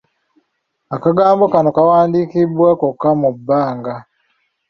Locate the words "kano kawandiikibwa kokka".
1.53-3.09